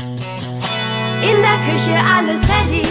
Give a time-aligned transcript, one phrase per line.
[0.00, 2.86] In der Küche alles ready.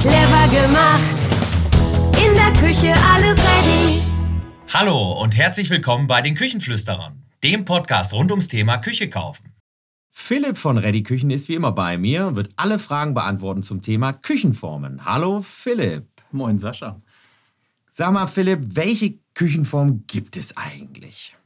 [0.00, 1.00] Clever gemacht.
[2.18, 3.55] In der Küche alles ready.
[4.68, 9.54] Hallo und herzlich willkommen bei den Küchenflüsterern, dem Podcast rund ums Thema Küche kaufen.
[10.10, 13.80] Philipp von Ready Küchen ist wie immer bei mir und wird alle Fragen beantworten zum
[13.80, 15.04] Thema Küchenformen.
[15.04, 16.08] Hallo Philipp.
[16.32, 17.00] Moin Sascha.
[17.92, 21.36] Sag mal Philipp, welche Küchenform gibt es eigentlich?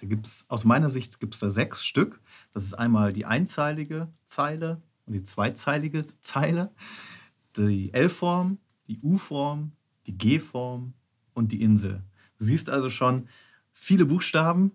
[0.00, 2.20] Da gibt's, aus meiner Sicht gibt es da sechs Stück.
[2.52, 6.72] Das ist einmal die einzeilige Zeile und die zweizeilige Zeile,
[7.58, 8.58] die L-Form,
[8.88, 9.72] die U-Form,
[10.06, 10.94] die G-Form
[11.34, 12.02] und die Insel.
[12.38, 13.28] Du siehst also schon
[13.72, 14.72] viele Buchstaben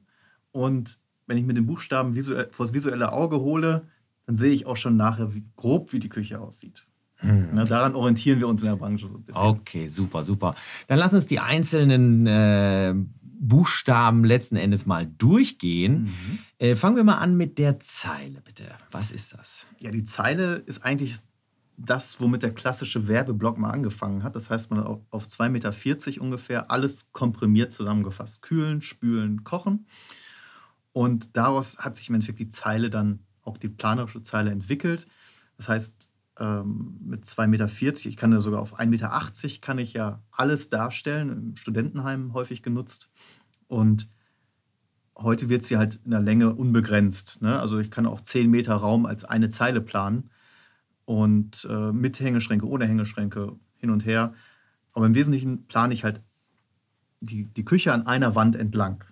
[0.51, 3.88] und wenn ich mit den Buchstaben visuell, vor das visuelle Auge hole,
[4.25, 6.88] dann sehe ich auch schon nachher wie, grob, wie die Küche aussieht.
[7.21, 9.43] Na, daran orientieren wir uns in der Branche so ein bisschen.
[9.43, 10.55] Okay, super, super.
[10.88, 16.13] Dann lass uns die einzelnen äh, Buchstaben letzten Endes mal durchgehen.
[16.59, 18.63] Äh, fangen wir mal an mit der Zeile, bitte.
[18.91, 19.67] Was ist das?
[19.79, 21.17] Ja, die Zeile ist eigentlich
[21.81, 24.35] das, womit der klassische Werbeblock mal angefangen hat.
[24.35, 25.49] Das heißt, man hat auf- auf 2,40
[26.17, 28.41] Meter ungefähr alles komprimiert zusammengefasst.
[28.41, 29.88] Kühlen, spülen, kochen.
[30.91, 35.07] Und daraus hat sich im Endeffekt die Zeile dann, auch die planerische Zeile entwickelt.
[35.57, 39.94] Das heißt, ähm, mit 2,40 Meter, ich kann ja sogar auf 1,80 Meter, kann ich
[39.94, 43.09] ja alles darstellen, im Studentenheim häufig genutzt.
[43.67, 44.09] Und
[45.17, 47.41] heute wird sie halt in der Länge unbegrenzt.
[47.41, 47.59] Ne?
[47.59, 50.30] Also ich kann auch 10 Meter Raum als eine Zeile planen
[51.09, 54.35] und äh, mit Hängeschränke, ohne Hängeschränke hin und her.
[54.93, 56.21] Aber im Wesentlichen plane ich halt
[57.19, 59.03] die, die Küche an einer Wand entlang.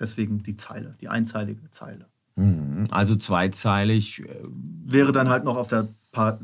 [0.00, 2.06] Deswegen die Zeile, die einzeilige Zeile.
[2.36, 4.22] Mhm, Also zweizeilig.
[4.22, 4.44] äh,
[4.86, 5.88] Wäre dann halt noch auf der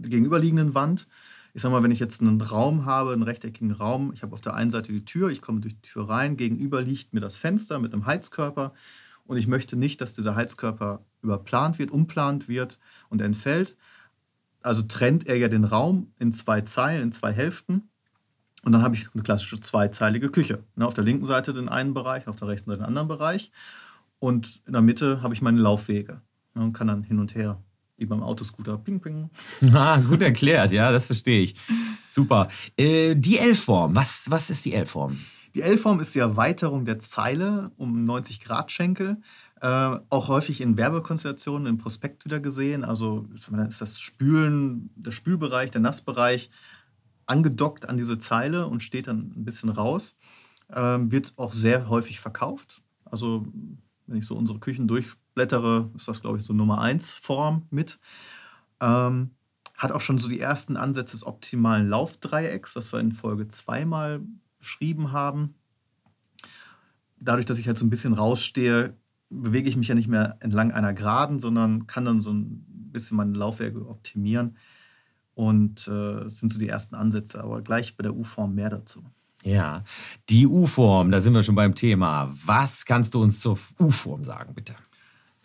[0.02, 1.08] gegenüberliegenden Wand.
[1.54, 4.42] Ich sag mal, wenn ich jetzt einen Raum habe, einen rechteckigen Raum, ich habe auf
[4.42, 7.34] der einen Seite die Tür, ich komme durch die Tür rein, gegenüber liegt mir das
[7.34, 8.74] Fenster mit einem Heizkörper
[9.24, 12.78] und ich möchte nicht, dass dieser Heizkörper überplant wird, umplant wird
[13.08, 13.74] und entfällt.
[14.62, 17.88] Also trennt er ja den Raum in zwei Zeilen, in zwei Hälften.
[18.64, 20.62] Und dann habe ich eine klassische zweizeilige Küche.
[20.76, 23.50] Ne, auf der linken Seite den einen Bereich, auf der rechten Seite den anderen Bereich.
[24.18, 26.22] Und in der Mitte habe ich meine Laufwege
[26.54, 27.60] ne, und kann dann hin und her,
[27.96, 29.30] wie beim Autoscooter, ping, ping.
[29.74, 31.54] Ah, gut erklärt, ja, das verstehe ich.
[32.10, 32.48] Super.
[32.76, 35.18] Äh, die L-Form, was, was ist die L-Form?
[35.54, 39.20] Die L-Form ist die Erweiterung der Zeile um 90 Grad Schenkel.
[39.60, 42.84] Äh, auch häufig in Werbekonstellationen im Prospekt wieder gesehen.
[42.84, 46.50] Also ist das Spülen, der Spülbereich, der Nassbereich
[47.26, 50.16] angedockt an diese Zeile und steht dann ein bisschen raus.
[50.70, 52.82] Ähm, wird auch sehr häufig verkauft.
[53.04, 53.46] Also
[54.06, 58.00] wenn ich so unsere Küchen durchblättere, ist das, glaube ich, so Nummer 1 Form mit.
[58.80, 59.32] Ähm,
[59.76, 63.84] hat auch schon so die ersten Ansätze des optimalen Laufdreiecks, was wir in Folge 2
[63.84, 64.22] mal
[64.62, 65.54] beschrieben haben.
[67.18, 68.96] Dadurch, dass ich halt so ein bisschen rausstehe,
[69.28, 73.16] bewege ich mich ja nicht mehr entlang einer Geraden, sondern kann dann so ein bisschen
[73.16, 74.56] meine Laufwerke optimieren.
[75.34, 79.04] Und äh, das sind so die ersten Ansätze, aber gleich bei der U-Form mehr dazu.
[79.42, 79.82] Ja,
[80.28, 82.30] die U-Form, da sind wir schon beim Thema.
[82.32, 84.74] Was kannst du uns zur U-Form sagen, bitte?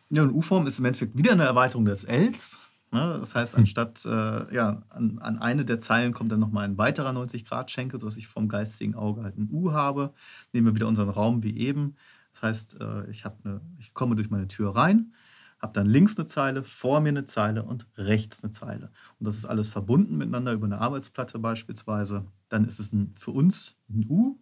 [0.10, 2.60] Ja, und U-Form ist im Endeffekt wieder eine Erweiterung des Ls.
[2.92, 3.18] Ne?
[3.20, 7.12] Das heißt, anstatt äh, ja, an, an eine der Zeilen kommt dann nochmal ein weiterer
[7.12, 10.14] 90-Grad-Schenkel, sodass ich vom geistigen Auge halt ein U habe.
[10.54, 11.96] Nehmen wir wieder unseren Raum wie eben.
[12.34, 15.14] Das heißt, äh, ich, eine, ich komme durch meine Tür rein,
[15.60, 18.92] habe dann links eine Zeile, vor mir eine Zeile und rechts eine Zeile.
[19.20, 22.26] Und das ist alles verbunden miteinander über eine Arbeitsplatte beispielsweise.
[22.48, 24.40] Dann ist es ein, für uns ein U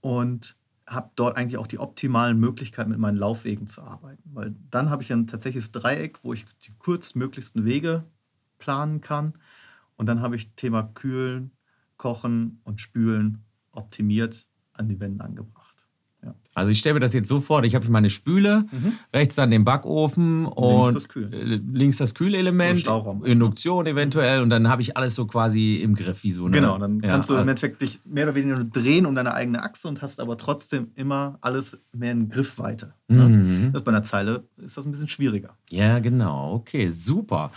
[0.00, 0.56] und
[0.86, 4.22] habe dort eigentlich auch die optimalen Möglichkeiten, mit meinen Laufwegen zu arbeiten.
[4.32, 8.04] Weil dann habe ich ein tatsächliches Dreieck, wo ich die kurzmöglichsten Wege
[8.58, 9.34] planen kann.
[9.96, 11.52] Und dann habe ich Thema Kühlen,
[11.96, 15.61] Kochen und Spülen optimiert an die Wände angebracht.
[16.54, 16.60] Ja.
[16.60, 18.66] Also ich stelle mir das jetzt so vor, ich habe meine Spüle,
[19.14, 21.32] rechts dann den Backofen und das Kühlen.
[21.32, 22.86] äh, links das Kühlelement.
[23.24, 26.52] Induktion eventuell und dann habe ich alles so quasi im Griff wie so eine.
[26.54, 29.32] Genau, dann Ja, kannst du also- im Endeffekt dich mehr oder weniger drehen um deine
[29.32, 32.92] eigene Achse und hast aber trotzdem immer alles mehr in Griffweite.
[33.08, 33.28] Ne?
[33.28, 33.72] Mhm.
[33.72, 35.56] Das bei einer Zeile ist das ein bisschen schwieriger.
[35.70, 36.52] Ja, genau.
[36.54, 37.50] Okay, super.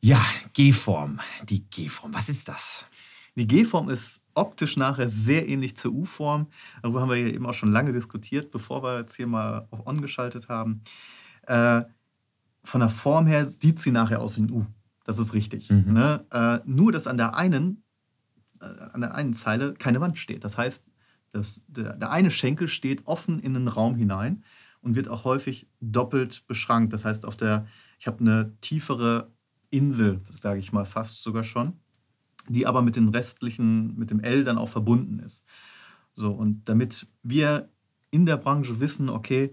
[0.00, 0.24] Ja,
[0.54, 1.20] G-Form.
[1.48, 2.14] Die G-Form.
[2.14, 2.86] Was ist das?
[3.36, 6.48] Die G-Form ist optisch nachher sehr ähnlich zur U-Form.
[6.82, 9.86] Darüber haben wir ja eben auch schon lange diskutiert, bevor wir jetzt hier mal auf
[9.86, 10.82] On geschaltet haben.
[11.46, 11.82] Äh,
[12.64, 14.66] von der Form her sieht sie nachher aus wie ein U.
[15.04, 15.70] Das ist richtig.
[15.70, 15.92] Mhm.
[15.92, 16.24] Ne?
[16.30, 17.82] Äh, nur, dass an der einen,
[18.60, 20.44] äh, an der einen Zeile keine Wand steht.
[20.44, 20.90] Das heißt,
[21.32, 24.44] Das, der, der eine Schenkel steht offen in den Raum hinein
[24.82, 26.92] und wird auch häufig doppelt beschrankt.
[26.92, 27.64] Das heißt, auf der,
[27.98, 29.32] ich habe eine tiefere
[29.70, 31.80] Insel, sage ich mal fast sogar schon,
[32.48, 35.44] die aber mit den restlichen, mit dem L dann auch verbunden ist.
[36.14, 37.68] So, und damit wir
[38.10, 39.52] in der Branche wissen, okay,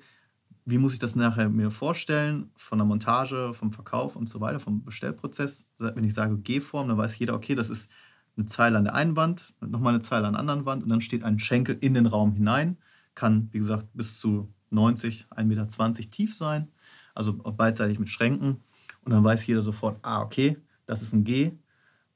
[0.66, 4.60] wie muss ich das nachher mir vorstellen, von der Montage, vom Verkauf und so weiter,
[4.60, 5.68] vom Bestellprozess.
[5.78, 7.90] Wenn ich sage G-Form, dann weiß jeder, okay, das ist
[8.38, 11.02] eine Zeile an der einen Wand, nochmal eine Zeile an der anderen Wand und dann
[11.02, 12.78] steht ein Schenkel in den Raum hinein.
[13.16, 15.68] Kann, wie gesagt, bis zu 90, 1,20 Meter
[16.12, 16.68] tief sein,
[17.16, 18.58] also beidseitig mit Schränken.
[19.02, 21.58] Und dann weiß jeder sofort, ah, okay, das ist ein G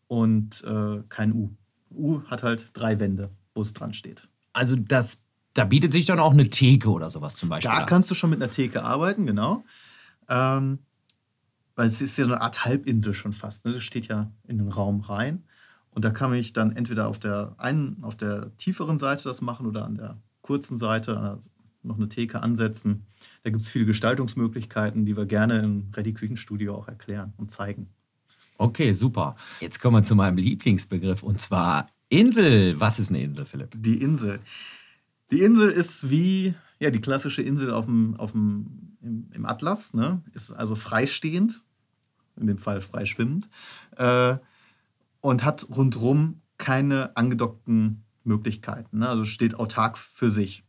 [0.08, 1.52] und äh, kein U.
[1.92, 4.28] U hat halt drei Wände, wo es dran steht.
[4.54, 5.20] Also das
[5.54, 7.72] da bietet sich dann auch eine Theke oder sowas zum Beispiel.
[7.72, 7.86] Da an.
[7.86, 9.64] kannst du schon mit einer Theke arbeiten, genau.
[10.28, 10.80] Ähm,
[11.76, 13.66] weil es ist ja so eine Art Halbinsel schon fast.
[13.66, 13.74] Ne?
[13.74, 15.44] Das steht ja in den Raum rein.
[15.92, 19.68] Und da kann ich dann entweder auf der einen, auf der tieferen Seite das machen
[19.68, 21.40] oder an der kurzen Seite
[21.84, 23.06] noch eine Theke ansetzen.
[23.44, 27.90] Da gibt es viele Gestaltungsmöglichkeiten, die wir gerne im Ready Küchenstudio auch erklären und zeigen.
[28.64, 29.36] Okay, super.
[29.60, 32.80] Jetzt kommen wir zu meinem Lieblingsbegriff und zwar Insel.
[32.80, 33.76] Was ist eine Insel, Philipp?
[33.76, 34.40] Die Insel.
[35.32, 39.94] Die Insel ist wie ja, die klassische Insel auf dem, auf dem, im, im Atlas,
[39.94, 40.22] ne?
[40.34, 41.62] ist also freistehend,
[42.38, 43.50] in dem Fall freischwimmend,
[43.98, 44.38] äh,
[45.20, 49.00] und hat rundherum keine angedockten Möglichkeiten.
[49.00, 49.10] Ne?
[49.10, 50.64] Also steht autark für sich.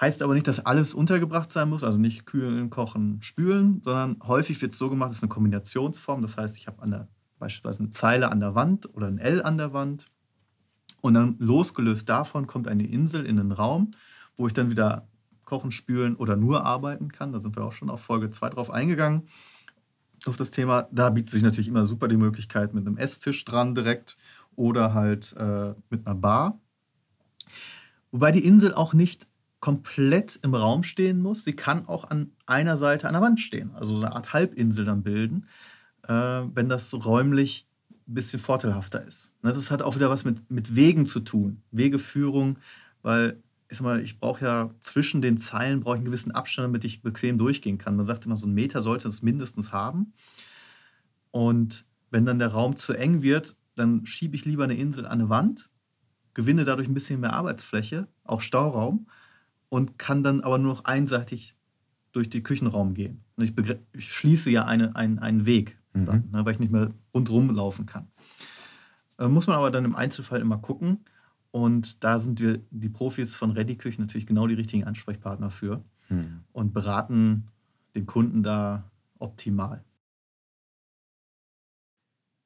[0.00, 4.60] Heißt aber nicht, dass alles untergebracht sein muss, also nicht kühlen, kochen, spülen, sondern häufig
[4.62, 6.22] wird es so gemacht, es ist eine Kombinationsform.
[6.22, 7.08] Das heißt, ich habe
[7.38, 10.06] beispielsweise eine Zeile an der Wand oder ein L an der Wand
[11.00, 13.90] und dann losgelöst davon kommt eine Insel in den Raum,
[14.36, 15.08] wo ich dann wieder
[15.44, 17.32] kochen, spülen oder nur arbeiten kann.
[17.32, 19.22] Da sind wir auch schon auf Folge 2 drauf eingegangen.
[20.26, 23.74] Auf das Thema, da bietet sich natürlich immer super die Möglichkeit mit einem Esstisch dran
[23.74, 24.16] direkt
[24.54, 26.60] oder halt äh, mit einer Bar.
[28.10, 29.26] Wobei die Insel auch nicht
[29.60, 31.44] komplett im Raum stehen muss.
[31.44, 35.46] Sie kann auch an einer Seite der Wand stehen, also eine Art Halbinsel dann bilden,
[36.06, 37.66] äh, wenn das räumlich
[38.06, 39.34] ein bisschen vorteilhafter ist.
[39.42, 42.58] Ne, das hat auch wieder was mit, mit Wegen zu tun, Wegeführung,
[43.02, 47.36] weil ich ich brauche ja zwischen den Zeilen ich einen gewissen Abstand, damit ich bequem
[47.36, 47.96] durchgehen kann.
[47.96, 50.14] Man sagt immer, so einen Meter sollte es mindestens haben.
[51.32, 55.20] Und wenn dann der Raum zu eng wird, dann schiebe ich lieber eine Insel an
[55.20, 55.68] eine Wand,
[56.32, 59.06] gewinne dadurch ein bisschen mehr Arbeitsfläche, auch Stauraum,
[59.68, 61.54] und kann dann aber nur noch einseitig
[62.12, 63.22] durch den Küchenraum gehen.
[63.36, 63.52] Und ich,
[63.92, 66.06] ich schließe ja eine, einen, einen Weg mhm.
[66.06, 68.08] dann, ne, weil ich nicht mehr rundherum laufen kann.
[69.18, 71.04] Äh, muss man aber dann im Einzelfall immer gucken.
[71.50, 75.82] Und da sind wir, die Profis von Ready Küchen, natürlich genau die richtigen Ansprechpartner für
[76.08, 76.40] mhm.
[76.52, 77.48] und beraten
[77.94, 79.82] den Kunden da optimal.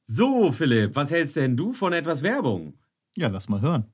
[0.04, 2.74] So, Philipp, was hältst denn du von etwas Werbung?
[3.14, 3.86] Ja, lass mal hören.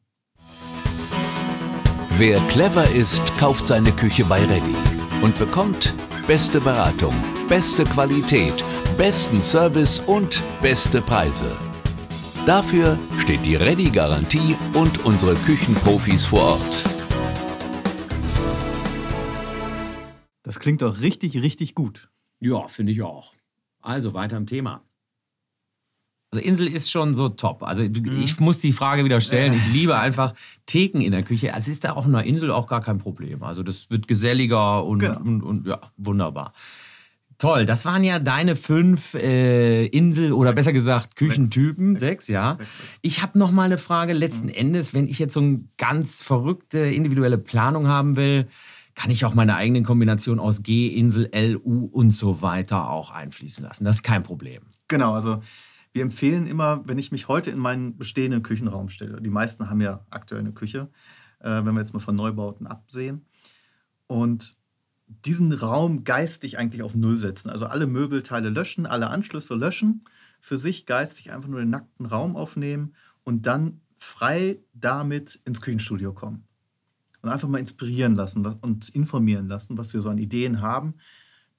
[2.18, 4.76] Wer clever ist, kauft seine Küche bei Ready
[5.22, 5.94] und bekommt
[6.26, 7.14] beste Beratung,
[7.48, 8.64] beste Qualität
[8.98, 11.56] besten Service und beste Preise.
[12.44, 16.84] Dafür steht die Ready-Garantie und unsere Küchenprofis vor Ort.
[20.42, 22.10] Das klingt doch richtig, richtig gut.
[22.40, 23.34] Ja, finde ich auch.
[23.80, 24.82] Also weiter im Thema.
[26.30, 27.62] Also Insel ist schon so top.
[27.62, 28.20] Also mhm.
[28.22, 29.54] ich muss die Frage wieder stellen.
[29.54, 30.34] Ich liebe einfach
[30.66, 31.52] Theken in der Küche.
[31.56, 33.42] Es ist da auch in der Insel auch gar kein Problem.
[33.42, 35.20] Also das wird geselliger und, genau.
[35.20, 36.52] und, und ja, wunderbar.
[37.38, 41.94] Toll, das waren ja deine fünf äh, Insel- oder besser gesagt Küchentypen.
[41.94, 42.58] Sechs, Sechs ja.
[43.00, 44.12] Ich habe noch mal eine Frage.
[44.12, 44.54] Letzten mhm.
[44.54, 48.49] Endes, wenn ich jetzt so eine ganz verrückte individuelle Planung haben will,
[48.97, 53.12] kann ich auch meine eigene Kombination aus G, Insel, L, U und so weiter auch
[53.12, 53.85] einfließen lassen.
[53.85, 54.62] Das ist kein Problem.
[54.88, 55.40] Genau, also
[55.92, 59.80] wir empfehlen immer, wenn ich mich heute in meinen bestehenden Küchenraum stelle, die meisten haben
[59.80, 60.90] ja aktuell eine Küche,
[61.40, 63.26] äh, wenn wir jetzt mal von Neubauten absehen.
[64.07, 64.57] Und
[65.09, 67.50] diesen Raum geistig eigentlich auf Null setzen.
[67.50, 70.04] Also alle Möbelteile löschen, alle Anschlüsse löschen,
[70.40, 76.12] für sich geistig einfach nur den nackten Raum aufnehmen und dann frei damit ins Küchenstudio
[76.12, 76.45] kommen.
[77.23, 80.95] Und einfach mal inspirieren lassen und informieren lassen, was wir so an Ideen haben.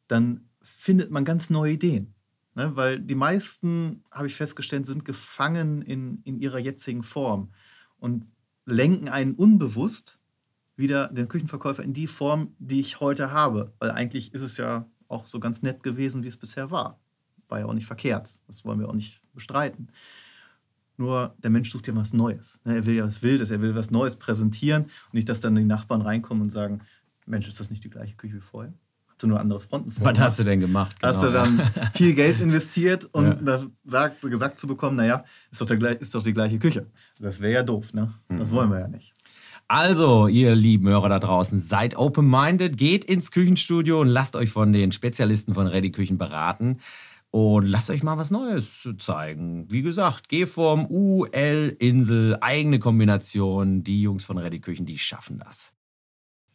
[0.07, 2.13] Dann findet man ganz neue Ideen.
[2.55, 2.75] Ne?
[2.75, 7.51] Weil die meisten, habe ich festgestellt, sind gefangen in, in ihrer jetzigen Form
[7.97, 8.25] und
[8.65, 10.19] lenken einen unbewusst
[10.75, 13.73] wieder den Küchenverkäufer in die Form, die ich heute habe.
[13.79, 16.99] Weil eigentlich ist es ja auch so ganz nett gewesen, wie es bisher war.
[17.49, 18.41] War ja auch nicht verkehrt.
[18.47, 19.91] Das wollen wir auch nicht bestreiten.
[20.97, 22.59] Nur der Mensch sucht ja was Neues.
[22.65, 25.55] Ne, er will ja was Wildes, er will was Neues präsentieren und nicht, dass dann
[25.55, 26.81] die Nachbarn reinkommen und sagen:
[27.25, 28.73] Mensch, ist das nicht die gleiche Küche wie vorher?
[29.23, 30.05] Ihr nur andere Fronten vor?
[30.05, 30.99] Was hast du denn gemacht?
[30.99, 31.13] Genau.
[31.13, 31.43] Hast du genau.
[31.43, 33.33] dann viel Geld investiert und ja.
[33.35, 36.87] da sagt, gesagt zu bekommen: Naja, ist doch, der, ist doch die gleiche Küche.
[37.19, 38.13] Das wäre ja doof, ne?
[38.29, 38.51] Das mhm.
[38.51, 39.13] wollen wir ja nicht.
[39.67, 44.73] Also, ihr lieben Hörer da draußen, seid open-minded, geht ins Küchenstudio und lasst euch von
[44.73, 46.79] den Spezialisten von Ready Küchen beraten.
[47.31, 49.67] Und lasst euch mal was Neues zeigen.
[49.69, 53.83] Wie gesagt, G-Form, U, L, Insel, eigene Kombination.
[53.83, 55.71] Die Jungs von Ready Küchen, die schaffen das.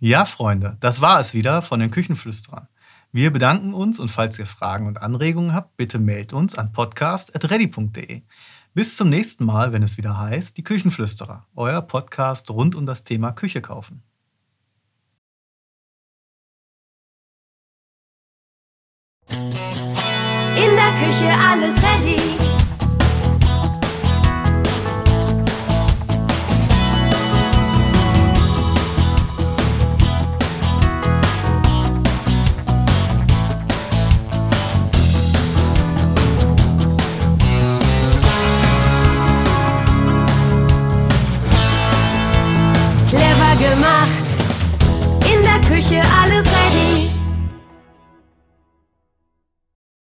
[0.06, 2.68] Ja, Freunde, das war es wieder von den Küchenflüsterern.
[3.10, 8.20] Wir bedanken uns und falls ihr Fragen und Anregungen habt, bitte meldet uns an podcast.ready.de.
[8.74, 13.04] Bis zum nächsten Mal, wenn es wieder heißt, die Küchenflüsterer, euer Podcast rund um das
[13.04, 14.02] Thema Küche kaufen.
[19.30, 22.53] In der Küche alles ready.